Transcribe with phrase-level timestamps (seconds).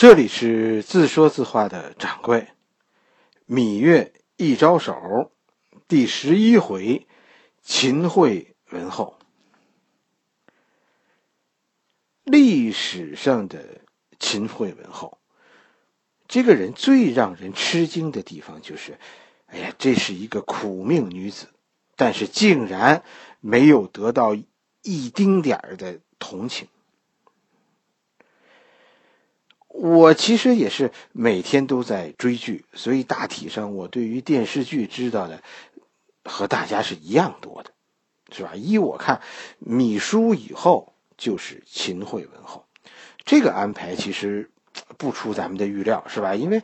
[0.00, 2.48] 这里是自说自话的掌柜，
[3.46, 5.30] 芈月一招手，
[5.88, 7.06] 第十一回，
[7.60, 9.18] 秦惠文后。
[12.24, 13.82] 历史上的
[14.18, 15.18] 秦惠文后，
[16.26, 18.98] 这个人最让人吃惊的地方就是，
[19.48, 21.46] 哎呀，这是一个苦命女子，
[21.94, 23.04] 但是竟然
[23.40, 24.34] 没有得到
[24.80, 26.68] 一丁点儿的同情。
[29.72, 35.42] 我其实也是每天都在追剧，所以大体上我对于电视剧知道的
[36.24, 37.70] 和大家是一样多的，
[38.30, 38.52] 是吧？
[38.54, 39.20] 依我看，
[39.64, 42.66] 芈姝以后就是秦惠文后，
[43.24, 44.50] 这个安排其实
[44.98, 46.34] 不出咱们的预料，是吧？
[46.34, 46.62] 因为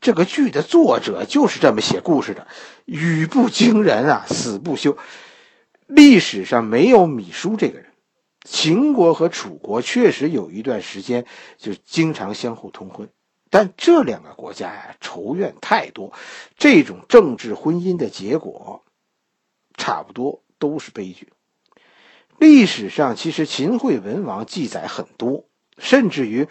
[0.00, 2.46] 这个剧的作者就是这么写故事的，
[2.86, 4.96] 语不惊人啊，死不休。
[5.86, 7.85] 历史上没有芈姝这个人。
[8.46, 11.26] 秦国和楚国确实有一段时间
[11.58, 13.08] 就经常相互通婚，
[13.50, 16.12] 但这两个国家呀仇怨太多，
[16.56, 18.84] 这种政治婚姻的结果，
[19.76, 21.32] 差不多都是悲剧。
[22.38, 25.44] 历史上其实秦惠文王记载很多，
[25.78, 26.46] 甚至于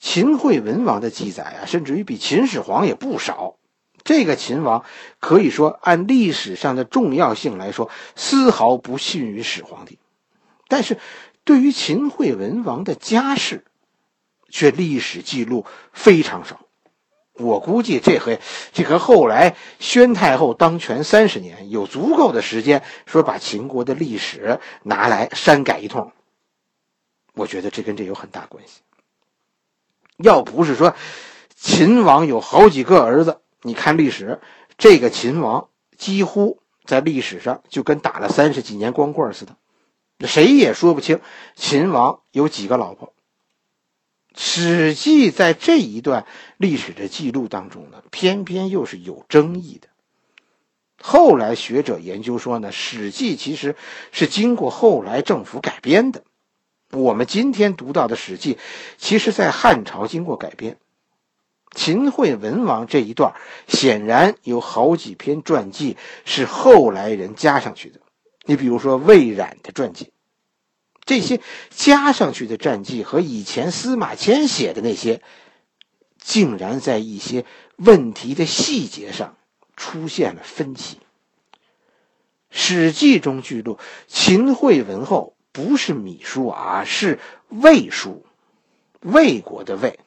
[0.00, 3.56] 秦惠文王的记载啊，甚至于比秦始皇也不少。
[4.02, 4.84] 这个秦王
[5.20, 10.00] 可以说按历史上的重要性来说，丝毫不逊于始皇帝。
[10.72, 10.96] 但是，
[11.44, 13.66] 对于秦惠文王的家世，
[14.48, 16.60] 却历史记录非常少。
[17.34, 18.40] 我估计这回
[18.72, 26.10] 这和后来宣太后当权三十年有足够的时间，说把秦国的历史拿来删改一通。
[27.34, 28.80] 我觉得这跟这有很大关系。
[30.16, 30.96] 要不是说
[31.54, 34.40] 秦王有好几个儿子，你看历史，
[34.78, 39.54] 这个秦王几乎在历史上就跟打了三十几年光棍似的。
[40.26, 41.20] 谁也说不清
[41.54, 43.08] 秦王有几个老婆。
[44.34, 46.24] 《史记》在这一段
[46.56, 49.88] 历史的记录当中呢，偏偏又是有争议的。
[51.02, 53.76] 后来学者研究说呢，《史记》其实
[54.10, 56.24] 是经过后来政府改编的。
[56.92, 58.54] 我们今天读到的《史记》，
[58.98, 60.78] 其实在汉朝经过改编。
[61.74, 63.34] 秦惠文王这一段，
[63.66, 65.96] 显然有好几篇传记
[66.26, 68.00] 是后来人加上去的。
[68.44, 70.10] 你比如说魏冉的传记，
[71.04, 75.22] 这些加上去的传记和以前司马迁写的那些，
[76.18, 77.44] 竟然在一些
[77.76, 79.36] 问题的细节上
[79.76, 80.96] 出现了分歧。
[82.50, 88.22] 《史记》中记录秦惠文后不是芈姝啊，是魏姝，
[89.00, 89.98] 魏国的魏，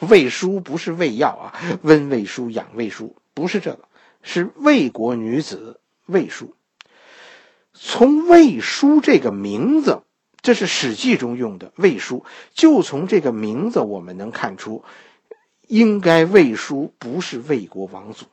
[0.00, 3.88] 魏姝不是魏药啊，温魏姝、养魏姝不是这个，
[4.22, 6.52] 是魏国女子魏姝。
[7.74, 10.02] 从魏书这个名字，
[10.42, 14.84] 这是《史记》中用的魏书，就从这个名字我们能看出，
[15.66, 18.26] 应该魏书不是魏国王族。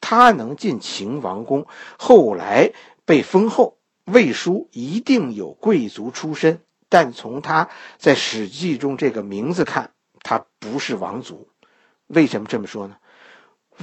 [0.00, 1.66] 他能进秦王宫，
[1.98, 2.72] 后来
[3.04, 6.60] 被封后，魏书一定有贵族出身。
[6.88, 7.68] 但从他
[7.98, 9.92] 在《史记》中这个名字看，
[10.22, 11.48] 他不是王族。
[12.06, 12.96] 为什么这么说呢？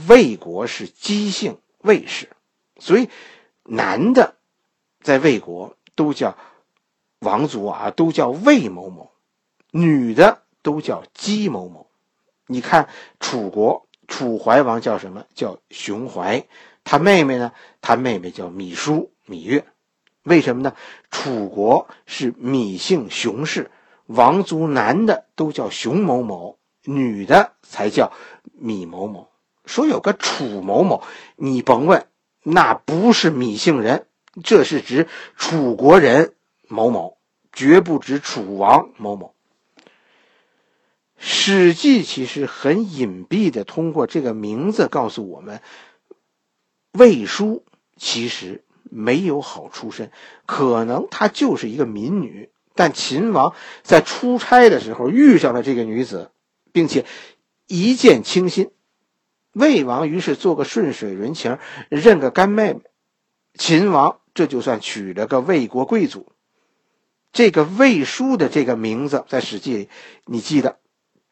[0.08, 2.30] 魏国是姬姓魏氏，
[2.80, 3.08] 所以。
[3.64, 4.36] 男的，
[5.02, 6.36] 在魏国都叫
[7.20, 9.12] 王族啊，都叫魏某某；
[9.72, 11.88] 女的都叫姬某某。
[12.48, 12.90] 你看
[13.20, 15.26] 楚国楚怀王叫什么？
[15.34, 16.46] 叫熊怀。
[16.84, 17.54] 他妹妹呢？
[17.80, 19.66] 他妹妹叫芈姝、芈月。
[20.24, 20.76] 为什么呢？
[21.10, 23.72] 楚国是芈姓熊氏，
[24.08, 28.12] 王族男的都叫熊某某，女的才叫
[28.60, 29.30] 芈某某。
[29.66, 31.04] 说有个楚某某，
[31.36, 32.06] 你甭问。
[32.44, 34.08] 那不是芈姓人，
[34.44, 36.34] 这是指楚国人
[36.68, 37.18] 某某，
[37.54, 39.36] 绝不指楚王某某。
[41.18, 45.62] 《史记》其实很隐蔽的通过这个名字告诉我们，
[46.94, 47.64] 魏书
[47.96, 50.12] 其实没有好出身，
[50.48, 52.50] 可能她就是一个民女。
[52.74, 53.54] 但秦王
[53.84, 56.32] 在出差的时候遇上了这个女子，
[56.72, 57.06] 并且
[57.68, 58.72] 一见倾心。
[59.54, 61.58] 魏王于是做个顺水人情，
[61.90, 62.82] 认个干妹妹。
[63.54, 66.32] 秦王这就算娶了个魏国贵族。
[67.34, 69.90] 这个魏书的这个名字在《史记》里，
[70.26, 70.80] 你记得，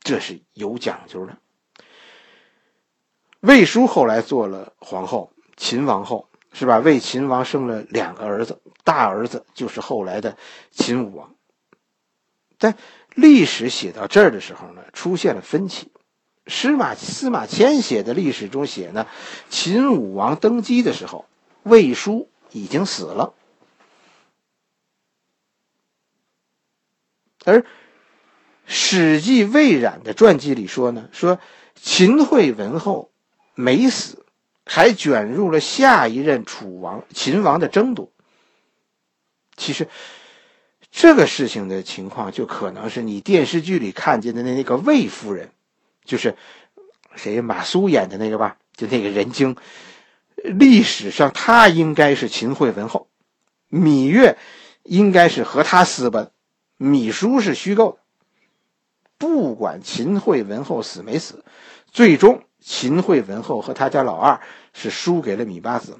[0.01, 1.37] 这是有讲究的。
[3.41, 6.79] 魏书后来做了皇后，秦王后是吧？
[6.79, 10.37] 为秦王生了两个儿子，大儿子就是后来的
[10.71, 11.35] 秦武王。
[12.57, 12.75] 但
[13.15, 15.91] 历史写到这儿的时候呢，出现了分歧。
[16.49, 19.07] 司马司马迁写的历史中写呢，
[19.49, 21.25] 秦武王登基的时候，
[21.63, 23.33] 魏书已经死了，
[27.45, 27.59] 而
[28.65, 31.39] 《史记魏冉的传记里说呢，说
[31.75, 33.11] 秦惠文后
[33.55, 34.25] 没死，
[34.65, 38.11] 还卷入了下一任楚王秦王的争夺。
[39.55, 39.87] 其实，
[40.91, 45.51] 这个事情的情况就可能是你电视剧里看见的那那个魏夫人，
[46.09, 46.35] 就是
[47.15, 48.57] 谁马苏演的那个吧？
[48.75, 49.55] 就那个人精，
[50.43, 53.07] 历史上他应该是秦惠文后，
[53.69, 54.39] 芈月
[54.81, 56.31] 应该是和他私奔，
[56.79, 57.99] 芈姝是虚构的。
[59.19, 61.45] 不管秦惠文后死没死，
[61.91, 64.41] 最终秦惠文后和他家老二
[64.73, 65.99] 是输给了芈八子，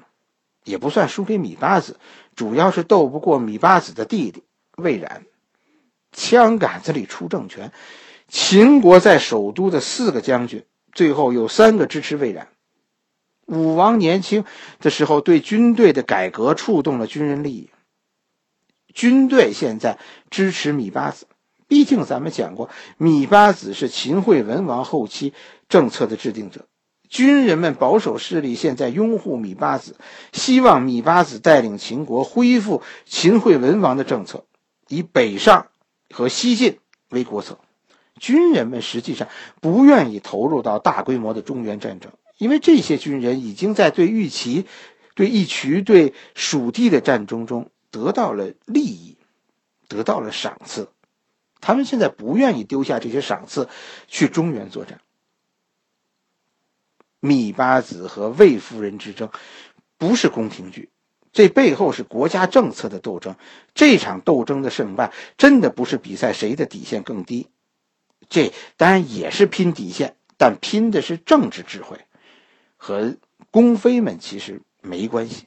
[0.64, 2.00] 也不算输给芈八子。
[2.34, 4.42] 主要是斗不过芈八子的弟弟
[4.74, 5.24] 魏冉，
[6.10, 7.70] 枪杆子里出政权。
[8.30, 12.46] 秦国在首都的四个将军，最后有三个支持魏冉。
[13.46, 14.44] 武王年轻
[14.78, 17.70] 的时候对军队的改革触动了军人利益，
[18.94, 19.98] 军队现在
[20.30, 21.26] 支持芈八子。
[21.66, 25.34] 毕竟咱们讲过，芈八子是秦惠文王后期
[25.68, 26.66] 政策的制定者。
[27.08, 29.96] 军人们保守势力现在拥护芈八子，
[30.32, 34.44] 希望芈八子带领秦国恢复秦惠文王的政策，
[34.86, 35.66] 以北上
[36.14, 36.78] 和西进
[37.08, 37.58] 为国策。
[38.18, 39.28] 军人们实际上
[39.60, 44.66] 不愿意投入到大规模的中原战争，因为这些军人已经在对玉齐、
[45.14, 49.16] 对义渠、对蜀地的战争中得到了利益，
[49.88, 50.88] 得到了赏赐，
[51.60, 53.68] 他们现在不愿意丢下这些赏赐
[54.06, 55.00] 去中原作战。
[57.20, 59.28] 芈八子和魏夫人之争，
[59.98, 60.88] 不是宫廷剧，
[61.32, 63.36] 这背后是国家政策的斗争。
[63.74, 67.48] 这场斗争的胜败，真的不是比赛谁的底线更低，
[68.30, 71.98] 这当然也是拼底线，但拼的是政治智慧，
[72.78, 73.16] 和
[73.50, 75.44] 宫妃们其实没关系。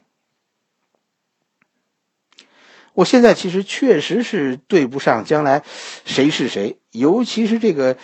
[2.92, 5.64] 我现在其实确实是对不上将来
[6.04, 7.96] 谁是谁，尤其是这个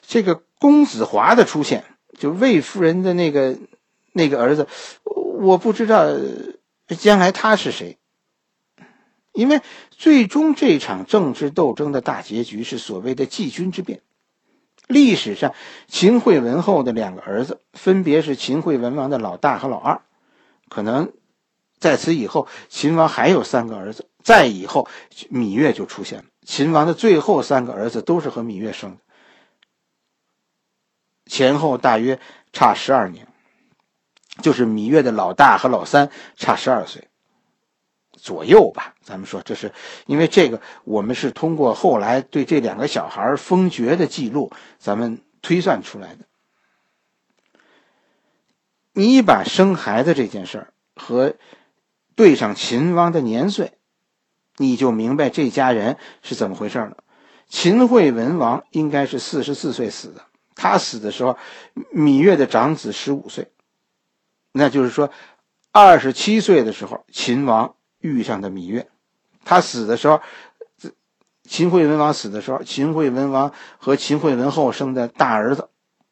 [0.00, 1.84] 这个公子华的出现。
[2.18, 3.58] 就魏夫人的那个
[4.12, 4.68] 那个儿子，
[5.04, 6.06] 我不知道
[6.98, 7.98] 将来他是谁，
[9.32, 9.60] 因为
[9.90, 14.02] 最终这场政治斗争的大结局是所谓的季军之变。
[14.86, 15.54] 历史上，
[15.86, 20.00] 秦惠文后的两个儿子分别是秦惠文王的老大和老二，
[20.68, 21.12] 可能
[21.78, 24.88] 在此以后，秦王还有三个儿子，再以后
[25.30, 26.24] 芈月就出现了。
[26.44, 28.96] 秦王的最后三个儿子都是和芈月生的。
[31.26, 32.18] 前后大约
[32.52, 33.28] 差十二年，
[34.42, 37.09] 就是芈月的老大和老三差十二岁
[38.22, 38.94] 左右吧。
[39.02, 39.72] 咱们说，这是
[40.06, 46.24] 因为这个，我们是通过后来对这两个小孩封爵的记录，咱们推算出来的。
[48.92, 51.34] 你把生孩子这件事儿和
[52.14, 53.72] 对上秦王的年岁，
[54.56, 56.98] 你就明白这家人是怎么回事了。
[57.48, 60.24] 秦惠文王应该是四十四岁死的。
[60.54, 61.38] 他死的时候，
[61.94, 63.48] 芈月的长子十五岁，
[64.52, 65.10] 那就是说，
[65.72, 68.88] 二十七岁的时候，秦王遇上的芈月。
[69.44, 70.20] 他死的时候，
[71.44, 75.68] 秦惠文王死的时候，秦惠文王和秦惠文后生的大儿子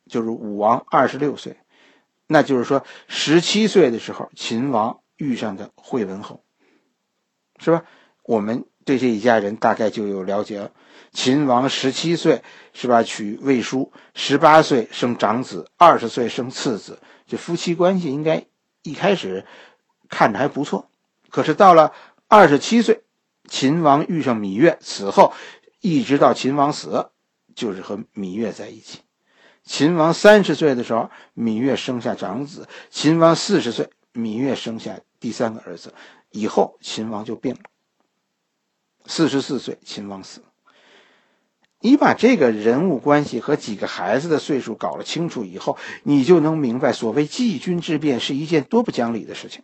[0.06, 1.56] 就是武王，二十六岁，
[2.26, 6.42] 那就是说，十七岁的时候，秦王遇上的惠文后，
[7.58, 7.84] 是吧？
[8.24, 10.72] 我们对这一家人大概就有了解了。
[11.12, 12.42] 秦王十七岁
[12.72, 13.02] 是吧？
[13.02, 16.98] 娶魏叔，十八岁生长子，二十岁生次子。
[17.26, 18.44] 这夫妻关系应该
[18.82, 19.46] 一开始
[20.08, 20.90] 看着还不错。
[21.30, 21.92] 可是到了
[22.26, 23.02] 二十七岁，
[23.48, 25.32] 秦王遇上芈月，此后
[25.80, 27.10] 一直到秦王死，
[27.54, 29.00] 就是和芈月在一起。
[29.64, 35.92] 秦王三十岁的时候，芈月生下长子；秦王四十岁，芈月生下第三个儿子。
[36.30, 37.60] 以后秦王就病了。
[39.06, 40.42] 四十四岁，秦王死。
[41.80, 49.62] 你把这个人物关系和几个孩子的岁数搞了清楚以后，你就能明白，所谓季军之变是一件多不讲理的事情。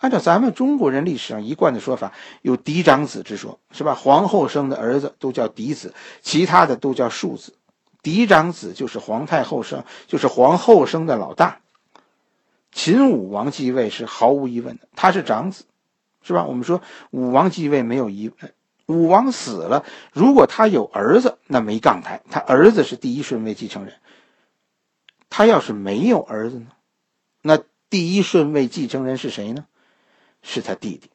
[0.00, 3.94] 按照咱们中国人历史上一贯的说法，有嫡长子之说，是吧？
[3.94, 7.54] 皇后生的儿子都叫嫡子，其他的都叫庶子。
[8.02, 11.60] 嫡长子就是皇太后生，就是皇后生的老大。
[12.72, 15.64] 秦武王继位是毫无疑问的，他是长子，
[16.22, 16.46] 是吧？
[16.46, 16.80] 我们说
[17.10, 18.54] 武王继位没有疑问。
[18.86, 23.94] 武王死了，如果他有儿子，那没杠台，他儿子是第一顺位继承人。
[25.28, 26.68] 他要是没有儿子呢，
[27.42, 27.58] 那
[27.90, 29.66] 第一顺位继承人是谁呢？
[30.42, 31.10] 是他弟弟，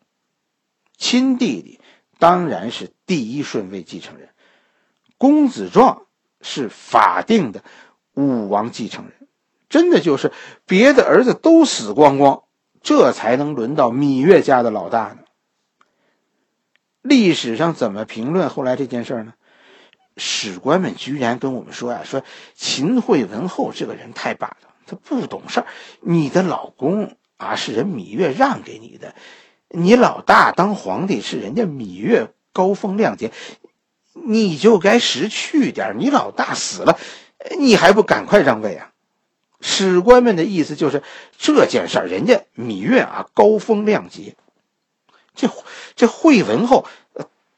[0.98, 1.80] 亲弟弟
[2.20, 4.30] 当然是第一顺位继承人。
[5.18, 6.08] 公子壮
[6.42, 7.64] 是法定的
[8.14, 9.28] 武王继承人，
[9.70, 10.32] 真的就是
[10.66, 12.44] 别的儿子都死光光，
[12.82, 15.20] 这才能轮到芈月家的老大呢。
[17.02, 19.34] 历史上怎么评论后来这件事呢？
[20.18, 22.24] 史官们居然跟我们说呀，说
[22.56, 25.68] 秦惠文后这个人太霸道，他不懂事儿。
[26.00, 29.16] 你的老公啊，是人芈月让给你的，
[29.70, 33.32] 你老大当皇帝是人家芈月高风亮节，
[34.14, 35.96] 你就该识趣点。
[36.00, 36.98] 你老大死了，
[37.60, 38.92] 你还不赶快让位啊？
[39.62, 41.02] 史官们的意思就是
[41.38, 44.36] 这件事儿，人家芈月啊高风亮节，
[45.34, 45.50] 这
[45.96, 46.88] 这惠文后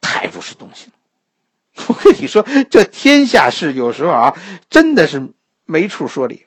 [0.00, 0.92] 太不是东西了。
[1.86, 4.36] 我跟你说，这天下事有时候啊，
[4.68, 5.30] 真的是
[5.64, 6.46] 没处说理。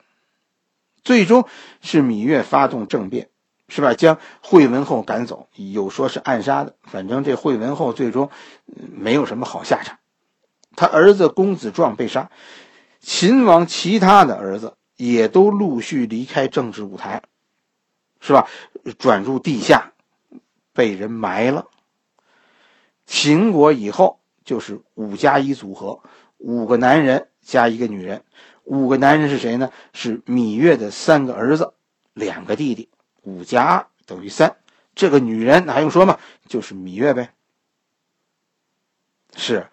[1.04, 1.46] 最终
[1.80, 3.30] 是芈月发动政变，
[3.68, 3.94] 是吧？
[3.94, 8.30] 将惠文后赶走，有说是暗杀的，反正这惠文后最终
[8.64, 9.98] 没有什么好下场。
[10.76, 12.30] 他儿子公子壮被杀，
[13.00, 17.22] 秦王其他的儿子也都陆续离开政治舞台，
[18.20, 18.48] 是吧？
[18.98, 19.92] 转入地下，
[20.72, 21.66] 被人埋了。
[23.06, 24.18] 秦国以后。
[24.44, 26.00] 就是五加一组合，
[26.36, 28.24] 五个男人加一个女人。
[28.64, 29.70] 五个男人是谁呢？
[29.92, 31.74] 是芈月的三个儿子，
[32.14, 32.88] 两个弟弟。
[33.22, 34.56] 五加二等于三。
[34.94, 36.18] 这个女人还用说吗？
[36.46, 37.32] 就是芈月呗。
[39.34, 39.68] 是，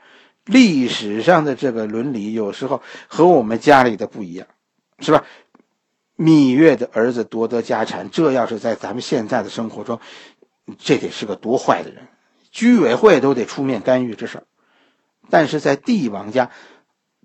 [0.46, 4.48] 历史上的这个伦理有时候和我们家里的不一样，
[5.00, 5.26] 是吧？
[6.18, 10.00] 芈月的儿子夺得家产，这要是在咱们现在的生活中，
[10.78, 12.08] 这得是个多坏的人，
[12.52, 14.44] 居委会都得出面干预这事儿。
[15.30, 16.52] 但是在帝王家，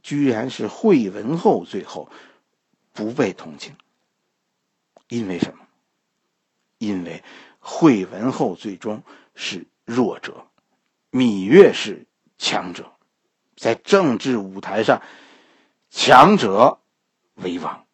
[0.05, 2.11] 居然是惠文后最后
[2.93, 3.75] 不被同情，
[5.09, 5.67] 因为什么？
[6.77, 7.25] 因为
[7.59, 9.03] 惠文后最终
[9.35, 10.47] 是弱者，
[11.11, 12.07] 芈月是
[12.37, 12.93] 强者，
[13.57, 15.01] 在政治舞台上，
[15.89, 16.79] 强者
[17.37, 17.87] 为王。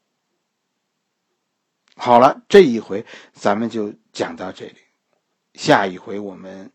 [1.95, 4.79] 好了，这一回咱们就讲到这里，
[5.55, 6.73] 下一回我们。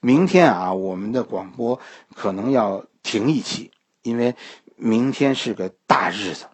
[0.00, 1.80] 明天啊，我们的广播
[2.14, 3.70] 可能要停一期，
[4.02, 4.34] 因为
[4.76, 6.46] 明天是个大日子，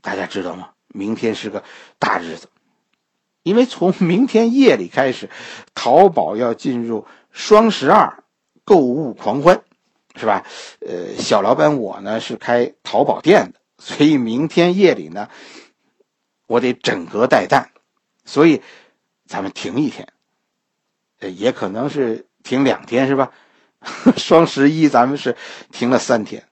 [0.00, 0.70] 大家知道吗？
[0.88, 1.62] 明天是个
[1.98, 2.48] 大日子，
[3.42, 5.28] 因为从明天夜里开始，
[5.74, 8.24] 淘宝要进入双十二
[8.64, 9.62] 购物狂欢，
[10.16, 10.44] 是吧？
[10.80, 15.28] 呃，小老板我呢是开淘宝店的，所以明天夜里呢，
[16.46, 17.70] 我得整个带弹，
[18.24, 18.62] 所以
[19.26, 20.08] 咱们停一天，
[21.20, 22.24] 呃也可能是。
[22.44, 23.30] 停两天是吧？
[24.16, 25.36] 双十一咱们是
[25.70, 26.47] 停了三天，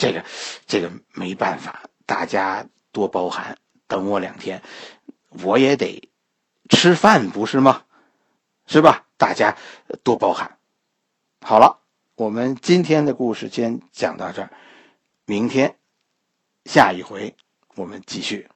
[0.00, 0.24] 这个
[0.66, 4.62] 这个没办法，大家多包涵，等我两天，
[5.44, 6.08] 我也得
[6.70, 7.84] 吃饭不是吗？
[8.66, 9.04] 是吧？
[9.18, 9.54] 大家
[10.02, 10.56] 多包涵。
[11.42, 11.80] 好了，
[12.14, 14.50] 我们今天的故事先讲到这儿，
[15.26, 15.76] 明天
[16.64, 17.36] 下一回
[17.74, 18.48] 我们继续。